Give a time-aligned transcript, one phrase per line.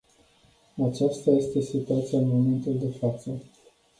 [0.89, 3.31] Aceasta este situația în momentul de față.